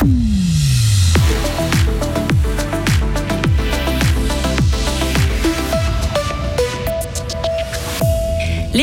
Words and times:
Mm-hmm. 0.00 0.37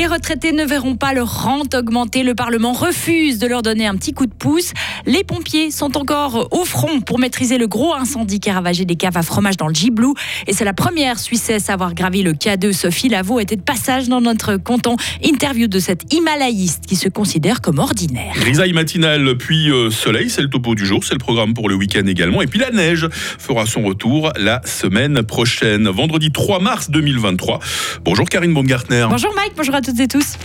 Les 0.06 0.12
retraités 0.12 0.52
ne 0.52 0.64
verront 0.64 0.96
pas 0.96 1.14
leur 1.14 1.46
rente 1.46 1.74
augmenter. 1.74 2.22
Le 2.22 2.36
Parlement 2.36 2.74
refuse 2.74 3.40
de 3.40 3.48
leur 3.48 3.64
donner 3.64 3.88
un 3.88 3.96
petit 3.96 4.14
coup 4.14 4.28
de 4.28 4.34
pouce. 4.36 4.72
Les 5.08 5.24
pompiers 5.24 5.72
sont 5.72 5.98
encore 5.98 6.48
au 6.52 6.64
front 6.64 7.02
pour 7.02 7.18
maîtriser 7.18 7.58
le 7.58 7.66
gros 7.66 7.96
incendie 7.96 8.40
qui 8.40 8.52
a 8.52 8.54
ravagé 8.54 8.86
des 8.86 8.98
caves 8.98 9.18
à 9.18 9.24
fromage 9.24 9.58
dans 9.58 9.68
le 9.68 9.74
Giblou. 9.74 10.14
Et 10.46 10.54
c'est 10.54 10.64
la 10.64 10.74
première 10.74 11.18
Suissesse 11.18 11.72
à 11.72 11.74
avoir 11.74 11.96
gravi 11.96 12.22
le 12.22 12.34
K2. 12.34 12.72
Sophie 12.72 13.10
Lavaux 13.10 13.40
était 13.40 13.56
de 13.56 13.64
passage 13.64 14.08
dans 14.08 14.22
notre 14.22 14.58
canton. 14.58 14.96
Interview 15.24 15.66
de 15.68 15.80
cette 15.80 16.14
Himalayiste 16.14 16.86
qui 16.86 16.98
se 16.98 17.10
considère 17.10 17.62
comme 17.62 17.80
ordinaire. 17.80 18.36
Grisaille 18.36 18.74
matinale, 18.74 19.36
puis 19.40 19.72
euh, 19.72 19.90
soleil, 19.90 20.30
c'est 20.30 20.44
le 20.44 20.52
topo 20.52 20.76
du 20.76 20.86
jour, 20.86 21.04
c'est 21.04 21.16
le 21.16 21.20
programme 21.20 21.56
pour 21.56 21.68
le 21.68 21.74
week-end 21.74 22.06
également. 22.06 22.44
Et 22.44 22.48
puis 22.48 22.60
la 22.60 22.70
neige 22.70 23.08
fera 23.10 23.66
son 23.66 23.82
retour 23.82 24.32
la 24.38 24.62
semaine 24.66 25.24
prochaine, 25.24 25.90
vendredi 25.90 26.32
3 26.32 26.60
mars 26.60 26.92
2023. 26.92 27.58
Bonjour 28.04 28.30
Karine 28.30 28.54
Baumgartner. 28.54 29.08
Bonjour 29.10 29.34
Mike, 29.36 29.54
bonjour 29.58 29.74
à 29.74 29.82
toutes 29.96 30.02
et 30.02 30.08
tous. 30.08 30.38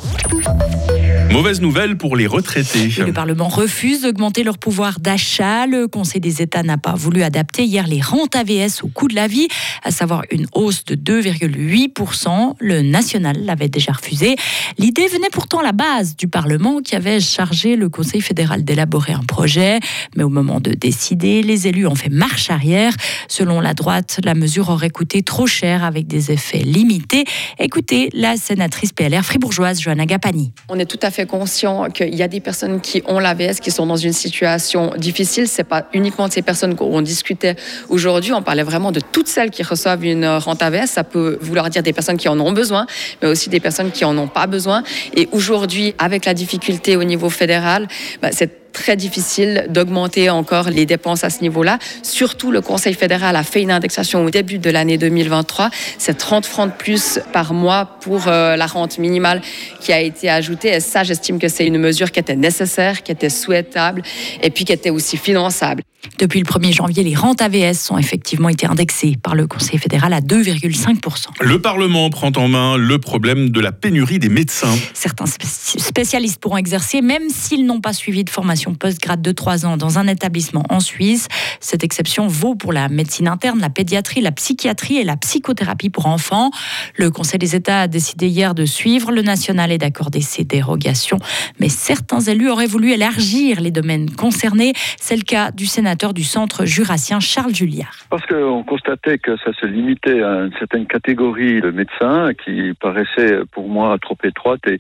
Mauvaise 1.41 1.63
nouvelle 1.63 1.97
pour 1.97 2.17
les 2.17 2.27
retraités. 2.27 2.91
le 2.99 3.15
Parlement 3.15 3.49
refuse 3.49 4.03
d'augmenter 4.03 4.45
leur 4.45 4.59
pouvoir 4.59 5.01
d'achat. 5.01 5.67
Le 5.67 5.89
Conseil 5.89 6.21
des 6.21 6.43
États 6.43 6.63
n'a 6.63 6.77
pas 6.77 6.93
voulu 6.93 7.23
adapter 7.23 7.65
hier 7.65 7.87
les 7.87 8.03
rentes 8.03 8.37
AVS 8.37 8.83
au 8.83 8.89
coût 8.89 9.09
de 9.09 9.15
la 9.15 9.27
vie, 9.27 9.49
à 9.83 9.91
savoir 9.91 10.21
une 10.31 10.47
hausse 10.53 10.85
de 10.85 10.97
2,8%. 10.97 12.57
Le 12.61 12.83
national 12.83 13.43
l'avait 13.43 13.71
déjà 13.71 13.93
refusé. 13.93 14.37
L'idée 14.77 15.07
venait 15.07 15.31
pourtant 15.33 15.61
à 15.61 15.63
la 15.63 15.73
base 15.73 16.15
du 16.15 16.29
Parlement 16.29 16.81
qui 16.83 16.95
avait 16.95 17.21
chargé 17.21 17.75
le 17.75 17.89
Conseil 17.89 18.21
fédéral 18.21 18.63
d'élaborer 18.63 19.15
un 19.15 19.25
projet. 19.25 19.81
Mais 20.17 20.25
au 20.25 20.29
moment 20.29 20.61
de 20.61 20.73
décider, 20.73 21.43
les 21.43 21.67
élus 21.67 21.87
ont 21.87 21.95
fait 21.95 22.11
marche 22.11 22.51
arrière. 22.51 22.93
Selon 23.29 23.63
la 23.63 23.73
droite, 23.73 24.21
la 24.25 24.35
mesure 24.35 24.69
aurait 24.69 24.91
coûté 24.91 25.23
trop 25.23 25.47
cher 25.47 25.85
avec 25.85 26.07
des 26.07 26.33
effets 26.33 26.59
limités. 26.59 27.25
Écoutez 27.59 28.11
la 28.13 28.37
sénatrice 28.37 28.93
PLR 28.93 29.25
fribourgeoise 29.25 29.81
Johanna 29.81 30.05
Gapani. 30.05 30.53
On 30.69 30.79
est 30.79 30.85
tout 30.85 31.01
à 31.01 31.11
fait 31.11 31.30
conscient 31.31 31.89
qu'il 31.91 32.15
y 32.15 32.23
a 32.23 32.29
des 32.29 32.41
personnes 32.41 32.81
qui 32.81 33.03
ont 33.07 33.19
l'AVS, 33.21 33.61
qui 33.61 33.71
sont 33.71 33.87
dans 33.87 33.97
une 33.97 34.13
situation 34.13 34.93
difficile. 34.97 35.47
C'est 35.47 35.65
pas 35.65 35.87
uniquement 35.93 36.27
de 36.27 36.33
ces 36.33 36.43
personnes 36.43 36.75
qu'on 36.75 37.03
discutait 37.03 37.57
aujourd'hui. 37.89 38.33
On 38.33 38.43
parlait 38.43 38.65
vraiment 38.65 38.91
de 38.91 39.01
toutes 39.01 39.29
celles 39.29 39.51
qui 39.51 39.63
reçoivent 39.63 40.05
une 40.05 40.27
rente 40.27 40.63
AVS. 40.63 40.87
Ça 40.87 41.05
peut 41.05 41.39
vouloir 41.41 41.71
dire 41.71 41.83
des 41.83 41.93
personnes 41.93 42.17
qui 42.17 42.29
en 42.29 42.39
ont 42.41 42.53
besoin, 42.53 42.87
mais 43.23 43.29
aussi 43.29 43.49
des 43.49 43.61
personnes 43.61 43.93
qui 43.93 44.05
en 44.05 44.17
ont 44.19 44.29
pas 44.29 44.47
besoin. 44.47 44.83
Et 45.15 45.29
aujourd'hui, 45.31 45.95
avec 45.99 46.25
la 46.25 46.35
difficulté 46.35 46.97
au 46.97 47.05
niveau 47.05 47.31
fédéral, 47.31 47.87
bah, 48.21 48.31
très 48.73 48.97
difficile 48.97 49.67
d'augmenter 49.69 50.31
encore 50.31 50.71
les 50.71 50.87
dépenses 50.87 51.25
à 51.25 51.31
ce 51.31 51.43
niveau-là. 51.43 51.79
Surtout, 52.03 52.51
le 52.51 52.61
Conseil 52.61 52.95
fédéral 52.95 53.37
a 53.37 53.43
fait 53.43 53.63
une 53.63 53.71
indexation 53.71 54.25
au 54.25 54.31
début 54.31 54.59
de 54.59 54.71
l'année 54.71 54.99
2023. 54.99 55.71
C'est 55.99 56.17
30 56.17 56.47
francs 56.47 56.71
de 56.71 56.77
plus 56.77 57.21
par 57.33 57.53
mois 57.53 57.99
pour 58.01 58.29
euh, 58.29 58.57
la 58.57 58.67
rente 58.67 58.99
minimale 58.99 59.41
qui 59.81 59.93
a 59.93 60.01
été 60.01 60.29
ajoutée. 60.29 60.75
Et 60.75 60.81
ça, 60.81 61.05
j'estime 61.05 61.39
que 61.39 61.49
c'est 61.49 61.67
une 61.67 61.79
mesure 61.79 62.11
qui 62.13 62.21
était 62.21 62.37
nécessaire, 62.37 63.03
qui 63.03 63.13
était 63.13 63.31
souhaitable 63.31 64.03
et 64.43 64.51
puis 64.51 64.65
qui 64.65 64.73
était 64.73 64.91
aussi 64.91 65.17
finançable. 65.17 65.83
Depuis 66.19 66.41
le 66.41 66.45
1er 66.45 66.73
janvier, 66.73 67.03
les 67.03 67.15
rentes 67.15 67.41
AVS 67.41 67.91
ont 67.91 67.99
effectivement 67.99 68.49
été 68.49 68.67
indexées 68.67 69.17
par 69.23 69.35
le 69.35 69.47
Conseil 69.47 69.79
fédéral 69.79 70.13
à 70.13 70.21
2,5%. 70.21 71.27
Le 71.41 71.61
Parlement 71.61 72.11
prend 72.11 72.33
en 72.37 72.49
main 72.49 72.77
le 72.77 72.99
problème 72.99 73.51
de 73.51 73.61
la 73.61 73.73
pénurie 73.73 74.19
des 74.19 74.29
médecins. 74.29 74.75
Certains 74.93 75.25
spécialistes 75.27 76.39
pourront 76.39 76.59
exercer 76.59 77.01
même 77.01 77.29
s'ils 77.31 77.65
n'ont 77.65 77.81
pas 77.81 77.93
suivi 77.93 78.25
de 78.25 78.31
formation 78.31 78.60
post-grade 78.75 79.23
de 79.23 79.33
3 79.33 79.67
ans 79.67 79.77
dans 79.77 79.99
un 79.99 80.07
établissement 80.07 80.65
en 80.71 80.81
Suisse. 80.81 81.29
Cette 81.61 81.85
exception 81.85 82.27
vaut 82.27 82.55
pour 82.55 82.73
la 82.73 82.89
médecine 82.89 83.29
interne, 83.29 83.61
la 83.61 83.71
pédiatrie, 83.71 84.21
la 84.21 84.33
psychiatrie 84.33 84.99
et 84.99 85.05
la 85.05 85.17
psychothérapie 85.17 85.91
pour 85.91 86.07
enfants. 86.07 86.51
Le 86.97 87.11
Conseil 87.11 87.39
des 87.39 87.55
États 87.55 87.83
a 87.83 87.87
décidé 87.87 88.27
hier 88.27 88.55
de 88.55 88.65
suivre 88.65 89.13
le 89.13 89.23
national 89.23 89.71
et 89.71 89.79
d'accorder 89.79 90.23
ces 90.23 90.45
dérogations. 90.45 91.19
Mais 91.61 91.69
certains 91.69 92.21
élus 92.21 92.51
auraient 92.51 92.67
voulu 92.67 92.93
élargir 92.93 93.61
les 93.61 93.71
domaines 93.71 94.11
concernés. 94.11 94.73
C'est 94.99 95.17
le 95.17 95.23
cas 95.23 95.51
du 95.51 95.67
Sénat 95.67 95.91
du 96.15 96.25
Centre 96.25 96.65
jurassien 96.65 97.21
Charles 97.21 97.55
Julliard. 97.55 97.93
Parce 98.11 98.25
qu'on 98.27 98.63
constatait 98.63 99.19
que 99.19 99.37
ça 99.39 99.53
se 99.61 99.67
limitait 99.67 100.23
à 100.23 100.45
une 100.45 100.53
certaine 100.59 100.87
catégorie 100.87 101.61
de 101.61 101.71
médecins 101.71 102.31
qui 102.45 102.73
paraissait 102.81 103.41
pour 103.53 103.69
moi 103.69 103.99
trop 104.01 104.17
étroite 104.25 104.61
et 104.67 104.79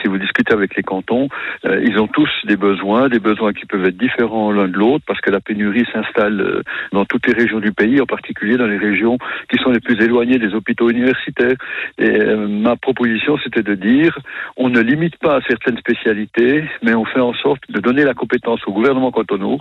si 0.00 0.08
vous 0.08 0.18
discutez 0.18 0.52
avec 0.52 0.76
les 0.76 0.82
cantons, 0.82 1.28
euh, 1.66 1.82
ils 1.84 1.98
ont 1.98 2.08
tous 2.08 2.30
des 2.44 2.56
besoins, 2.56 3.08
des 3.08 3.15
besoins 3.18 3.52
qui 3.52 3.66
peuvent 3.66 3.84
être 3.84 3.96
différents 3.96 4.50
l'un 4.50 4.68
de 4.68 4.76
l'autre 4.76 5.04
parce 5.06 5.20
que 5.20 5.30
la 5.30 5.40
pénurie 5.40 5.86
s'installe 5.92 6.40
euh, 6.40 6.62
dans 6.92 7.04
toutes 7.04 7.26
les 7.26 7.32
régions 7.32 7.60
du 7.60 7.72
pays, 7.72 8.00
en 8.00 8.06
particulier 8.06 8.56
dans 8.56 8.66
les 8.66 8.78
régions 8.78 9.18
qui 9.50 9.58
sont 9.62 9.70
les 9.70 9.80
plus 9.80 10.00
éloignées 10.02 10.38
des 10.38 10.54
hôpitaux 10.54 10.90
universitaires. 10.90 11.56
Et 11.98 12.08
euh, 12.08 12.48
ma 12.48 12.76
proposition, 12.76 13.36
c'était 13.42 13.62
de 13.62 13.74
dire, 13.74 14.18
on 14.56 14.68
ne 14.68 14.80
limite 14.80 15.16
pas 15.16 15.40
certaines 15.46 15.78
spécialités, 15.78 16.64
mais 16.82 16.94
on 16.94 17.04
fait 17.04 17.20
en 17.20 17.34
sorte 17.34 17.62
de 17.68 17.80
donner 17.80 18.04
la 18.04 18.14
compétence 18.14 18.60
au 18.66 18.72
gouvernement 18.72 19.10
cantonaux 19.10 19.58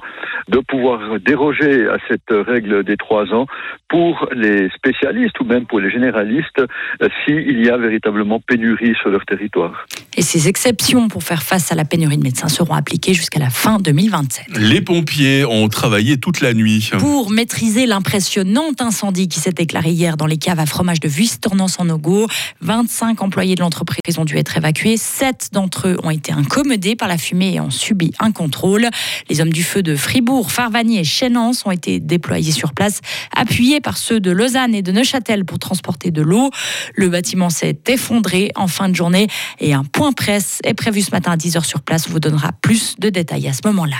de 0.48 0.60
pouvoir 0.60 1.20
déroger 1.20 1.88
à 1.88 1.98
cette 2.08 2.30
règle 2.30 2.84
des 2.84 2.98
trois 2.98 3.34
ans 3.34 3.48
pour 3.90 4.28
les 4.36 4.70
spécialistes 4.70 5.40
ou 5.40 5.46
même 5.46 5.66
pour 5.66 5.80
les 5.80 5.90
généralistes 5.90 6.60
euh, 6.60 7.08
s'il 7.24 7.64
y 7.64 7.70
a 7.70 7.78
véritablement 7.78 8.40
pénurie 8.40 8.96
sur 9.02 9.10
leur 9.10 9.26
territoire. 9.26 9.86
Et 10.18 10.22
ces 10.22 10.48
exceptions 10.48 11.08
pour 11.08 11.24
faire 11.24 11.44
face 11.44 11.72
à 11.72 11.76
la 11.76 11.86
pénurie 11.86 12.18
de 12.18 12.24
médecins 12.24 12.48
seront 12.48 12.74
appliquées 12.74 13.14
jusqu'à 13.14 13.40
la 13.40 13.44
fin 13.50 13.79
2027. 13.79 14.57
Les 14.57 14.81
pompiers 14.81 15.45
ont 15.45 15.67
travaillé 15.67 16.17
toute 16.17 16.41
la 16.41 16.53
nuit. 16.53 16.89
Pour 17.00 17.29
maîtriser 17.29 17.85
l'impressionnant 17.85 18.72
incendie 18.79 19.28
qui 19.28 19.39
s'est 19.39 19.51
déclaré 19.51 19.91
hier 19.91 20.17
dans 20.17 20.25
les 20.25 20.38
caves 20.38 20.59
à 20.59 20.66
fromage 20.66 21.00
de 21.00 21.07
Vuistornance 21.07 21.79
en 21.79 21.89
Ogo, 21.89 22.28
25 22.61 23.22
employés 23.22 23.56
de 23.56 23.61
l'entreprise 23.61 24.17
ont 24.17 24.25
dû 24.25 24.38
être 24.38 24.57
évacués. 24.57 24.97
7 24.97 25.50
d'entre 25.51 25.88
eux 25.88 25.97
ont 26.03 26.09
été 26.09 26.31
incommodés 26.31 26.95
par 26.95 27.07
la 27.07 27.17
fumée 27.17 27.53
et 27.53 27.59
ont 27.59 27.69
subi 27.69 28.11
un 28.19 28.31
contrôle. 28.31 28.89
Les 29.29 29.41
hommes 29.41 29.53
du 29.53 29.63
feu 29.63 29.81
de 29.81 29.95
Fribourg, 29.95 30.51
Farvani 30.51 30.97
et 31.00 31.03
Chénance 31.03 31.66
ont 31.66 31.72
été 31.72 32.00
déployés 32.00 32.51
sur 32.51 32.73
place, 32.73 33.01
appuyés 33.35 33.81
par 33.81 33.97
ceux 33.97 34.19
de 34.19 34.31
Lausanne 34.31 34.73
et 34.75 34.81
de 34.81 34.91
Neuchâtel 34.91 35.45
pour 35.45 35.59
transporter 35.59 36.12
de 36.12 36.22
l'eau. 36.22 36.50
Le 36.95 37.09
bâtiment 37.09 37.50
s'est 37.50 37.77
effondré 37.88 38.51
en 38.56 38.67
fin 38.67 38.89
de 38.89 38.95
journée 38.95 39.27
et 39.59 39.73
un 39.73 39.83
point 39.83 40.12
presse 40.12 40.59
est 40.63 40.73
prévu 40.73 41.01
ce 41.01 41.12
matin 41.12 41.31
à 41.31 41.38
10h 41.38 41.66
sur 41.66 41.81
place. 41.81 42.06
On 42.07 42.12
vous 42.12 42.19
donnera 42.19 42.51
plus 42.62 42.95
de 43.00 43.09
détails 43.09 43.34
à 43.47 43.53
ce 43.53 43.62
moment-là. 43.66 43.97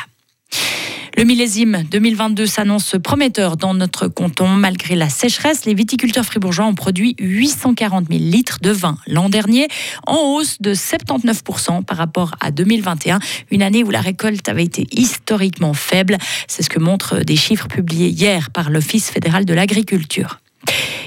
Le 1.18 1.24
millésime 1.24 1.86
2022 1.90 2.46
s'annonce 2.46 2.98
prometteur 3.02 3.56
dans 3.56 3.74
notre 3.74 4.10
canton. 4.10 4.50
Malgré 4.50 4.96
la 4.96 5.08
sécheresse, 5.08 5.64
les 5.64 5.74
viticulteurs 5.74 6.26
fribourgeois 6.26 6.66
ont 6.66 6.76
produit 6.76 7.16
840 7.20 8.08
000 8.10 8.20
litres 8.20 8.60
de 8.62 8.72
vin 8.72 8.98
l'an 9.08 9.30
dernier, 9.30 9.70
en 10.06 10.18
hausse 10.18 10.62
de 10.62 10.74
79% 10.74 11.86
par 11.86 11.98
rapport 11.98 12.36
à 12.42 12.52
2021, 12.52 13.20
une 13.50 13.64
année 13.64 13.86
où 13.86 13.92
la 13.92 14.02
récolte 14.02 14.50
avait 14.50 14.66
été 14.66 14.88
historiquement 14.92 15.74
faible. 15.74 16.18
C'est 16.50 16.64
ce 16.64 16.70
que 16.70 16.80
montrent 16.80 17.20
des 17.20 17.38
chiffres 17.38 17.70
publiés 17.70 18.10
hier 18.10 18.50
par 18.50 18.70
l'Office 18.70 19.10
fédéral 19.10 19.46
de 19.46 19.54
l'agriculture. 19.54 20.40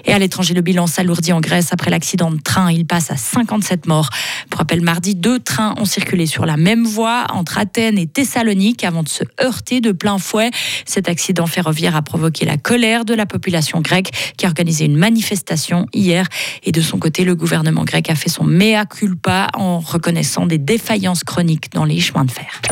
Et 0.09 0.15
à 0.15 0.19
l'étranger, 0.19 0.55
le 0.55 0.63
bilan 0.63 0.87
s'alourdit 0.87 1.35
en 1.35 1.41
Grèce 1.41 1.69
après 1.71 1.91
l'accident 1.91 2.31
de 2.31 2.41
train. 2.41 2.73
Il 2.73 2.87
passe 2.87 3.11
à 3.11 3.17
57 3.19 3.87
morts. 3.87 4.09
Pour 4.49 4.61
rappel, 4.61 4.81
mardi, 4.81 5.15
deux 5.15 5.39
trains 5.39 5.75
ont 5.77 5.85
circulé 5.85 6.25
sur 6.25 6.47
la 6.47 6.57
même 6.57 6.87
voie 6.87 7.27
entre 7.29 7.59
Athènes 7.59 7.99
et 7.99 8.07
Thessalonique 8.07 8.85
avant 8.85 9.03
de 9.03 9.09
se 9.11 9.23
heurter 9.39 9.83
de 9.83 9.93
plein 9.93 10.17
fouet. 10.17 10.51
Cet 10.87 11.11
accident 11.11 11.47
ferroviaire 11.47 11.95
a 11.95 12.01
provoqué 12.01 12.47
la 12.47 12.57
colère 12.57 13.05
de 13.05 13.13
la 13.13 13.27
population 13.27 13.83
grecque 13.83 14.11
qui 14.39 14.47
a 14.47 14.49
organisé 14.49 14.87
une 14.87 14.97
manifestation 14.97 15.85
hier. 15.93 16.27
Et 16.65 16.73
de 16.73 16.81
son 16.81 16.99
côté, 16.99 17.25
le 17.25 17.35
gouvernement 17.35 17.85
grec 17.85 18.09
a 18.09 18.15
fait 18.15 18.31
son 18.31 18.45
mea 18.45 18.87
culpa 18.87 19.49
en 19.53 19.79
reconnaissant 19.79 20.47
des 20.47 20.59
défaillances 20.59 21.23
chroniques 21.23 21.71
dans 21.75 21.85
les 21.85 22.01
chemins 22.01 22.25
de 22.25 22.31
fer. 22.31 22.63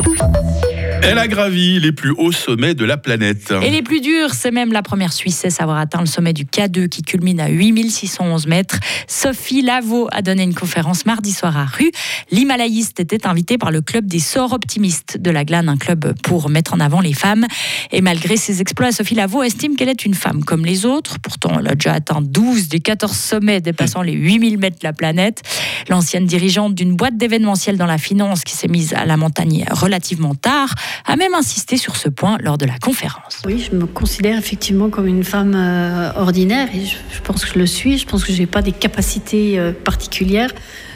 Elle 1.03 1.19
a 1.19 1.27
gravi 1.27 1.79
les 1.79 1.91
plus 1.91 2.11
hauts 2.11 2.31
sommets 2.31 2.73
de 2.73 2.83
la 2.83 2.97
planète. 2.97 3.53
Et 3.63 3.69
les 3.69 3.81
plus 3.81 4.01
durs, 4.01 4.33
c'est 4.33 4.51
même 4.51 4.73
la 4.73 4.81
première 4.81 5.13
Suissesse 5.13 5.59
à 5.59 5.63
avoir 5.63 5.77
atteint 5.77 5.99
le 5.99 6.05
sommet 6.05 6.33
du 6.33 6.45
K2 6.45 6.89
qui 6.89 7.01
culmine 7.01 7.39
à 7.39 7.49
8611 7.49 8.47
mètres. 8.47 8.77
Sophie 9.07 9.61
Lavaux 9.61 10.07
a 10.11 10.21
donné 10.21 10.43
une 10.43 10.53
conférence 10.53 11.05
mardi 11.05 11.31
soir 11.31 11.55
à 11.57 11.65
Rue. 11.65 11.91
L'Himalayiste 12.31 12.99
était 12.99 13.27
invité 13.27 13.57
par 13.57 13.71
le 13.71 13.81
club 13.81 14.05
des 14.05 14.19
sorts 14.19 14.53
optimistes 14.53 15.17
de 15.17 15.31
la 15.31 15.45
Glane, 15.45 15.69
un 15.69 15.77
club 15.77 16.13
pour 16.23 16.49
mettre 16.49 16.73
en 16.73 16.79
avant 16.79 16.99
les 16.99 17.13
femmes. 17.13 17.45
Et 17.91 18.01
malgré 18.01 18.35
ses 18.35 18.61
exploits, 18.61 18.91
Sophie 18.91 19.15
Lavaux 19.15 19.43
estime 19.43 19.75
qu'elle 19.75 19.89
est 19.89 20.05
une 20.05 20.15
femme 20.15 20.43
comme 20.43 20.65
les 20.65 20.85
autres. 20.85 21.19
Pourtant, 21.19 21.59
elle 21.59 21.67
a 21.67 21.75
déjà 21.75 21.93
atteint 21.93 22.21
12 22.21 22.67
des 22.69 22.79
14 22.79 23.11
sommets 23.11 23.61
dépassant 23.61 24.01
les 24.01 24.13
8000 24.13 24.57
mètres 24.57 24.79
de 24.79 24.87
la 24.87 24.93
planète. 24.93 25.41
L'ancienne 25.89 26.25
dirigeante 26.25 26.75
d'une 26.75 26.95
boîte 26.95 27.17
d'événementiel 27.17 27.77
dans 27.77 27.85
la 27.85 27.97
finance 27.97 28.43
qui 28.43 28.55
s'est 28.55 28.67
mise 28.67 28.93
à 28.93 29.05
la 29.05 29.15
montagne 29.15 29.65
relativement 29.71 30.35
tard 30.35 30.73
a 31.05 31.15
même 31.15 31.33
insisté 31.33 31.77
sur 31.77 31.95
ce 31.95 32.09
point 32.09 32.37
lors 32.41 32.57
de 32.57 32.65
la 32.65 32.77
conférence. 32.79 33.41
Oui, 33.45 33.65
je 33.69 33.75
me 33.75 33.85
considère 33.85 34.37
effectivement 34.37 34.89
comme 34.89 35.07
une 35.07 35.23
femme 35.23 35.53
euh, 35.55 36.11
ordinaire 36.15 36.67
et 36.73 36.85
je, 36.85 37.21
pense 37.21 37.45
que 37.45 37.53
je 37.53 37.59
le 37.59 37.65
suis. 37.65 37.97
Je 37.97 38.05
pense 38.05 38.23
que 38.23 38.33
je 38.33 38.39
n'ai 38.39 38.45
pas 38.45 38.61
des 38.61 38.71
capacités 38.71 39.59
euh, 39.59 39.71
particulières. 39.71 40.51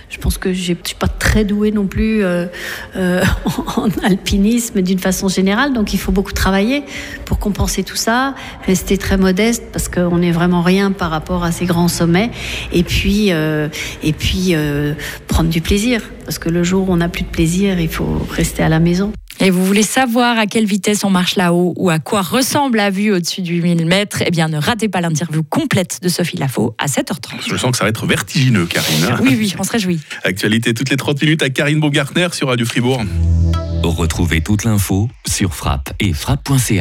Je 0.09 0.17
pense 0.17 0.37
que 0.37 0.51
je 0.51 0.73
suis 0.83 0.95
pas 0.99 1.07
très 1.07 1.45
douée 1.45 1.71
non 1.71 1.87
plus 1.87 2.21
euh, 2.21 2.47
en 3.77 3.87
alpinisme 4.03 4.81
d'une 4.81 4.99
façon 4.99 5.29
générale, 5.29 5.71
donc 5.71 5.93
il 5.93 5.99
faut 5.99 6.11
beaucoup 6.11 6.33
travailler 6.33 6.83
pour 7.23 7.39
compenser 7.39 7.83
tout 7.83 7.95
ça, 7.95 8.35
rester 8.67 8.97
très 8.97 9.15
modeste 9.15 9.63
parce 9.71 9.87
qu'on 9.87 10.17
n'est 10.17 10.33
vraiment 10.33 10.63
rien 10.63 10.91
par 10.91 11.11
rapport 11.11 11.45
à 11.45 11.53
ces 11.53 11.63
grands 11.63 11.87
sommets, 11.87 12.29
et 12.73 12.83
puis 12.83 13.29
et 13.29 14.13
puis 14.13 14.53
prendre 15.29 15.49
du 15.49 15.61
plaisir 15.61 16.01
parce 16.25 16.39
que 16.39 16.49
le 16.49 16.63
jour 16.63 16.89
où 16.89 16.93
on 16.93 16.97
n'a 16.97 17.09
plus 17.09 17.23
de 17.23 17.29
plaisir, 17.29 17.79
il 17.79 17.89
faut 17.89 18.25
rester 18.29 18.63
à 18.63 18.69
la 18.69 18.79
maison. 18.79 19.11
Et 19.43 19.49
vous 19.49 19.65
voulez 19.65 19.81
savoir 19.81 20.37
à 20.37 20.45
quelle 20.45 20.65
vitesse 20.65 21.03
on 21.03 21.09
marche 21.09 21.35
là-haut 21.35 21.73
ou 21.75 21.89
à 21.89 21.97
quoi 21.97 22.21
ressemble 22.21 22.77
la 22.77 22.91
vue 22.91 23.11
au-dessus 23.11 23.41
du 23.41 23.59
1000 23.59 23.87
mètres 23.87 24.21
Eh 24.23 24.29
bien, 24.29 24.47
ne 24.47 24.59
ratez 24.59 24.87
pas 24.87 25.01
l'interview 25.01 25.41
complète 25.41 25.97
de 26.03 26.09
Sophie 26.09 26.37
Lafaux 26.37 26.75
à 26.77 26.85
7h30. 26.85 27.49
Je 27.49 27.57
sens 27.57 27.71
que 27.71 27.77
ça 27.77 27.85
va 27.85 27.89
être 27.89 28.05
vertigineux, 28.05 28.67
Karine. 28.67 29.03
Hein. 29.09 29.17
oui, 29.23 29.35
oui, 29.35 29.55
on 29.57 29.63
se 29.63 29.71
réjouit. 29.71 29.99
Actualité 30.23 30.75
toutes 30.75 30.91
les 30.91 30.95
30 30.95 31.23
minutes 31.23 31.41
à 31.41 31.49
Karine 31.49 31.79
Baumgartner 31.79 32.27
sur 32.33 32.49
Radio 32.49 32.67
Fribourg. 32.67 33.01
Retrouvez 33.83 34.41
toute 34.41 34.63
l'info 34.63 35.09
sur 35.27 35.55
frappe 35.55 35.91
et 35.99 36.13
frappe.ch. 36.13 36.77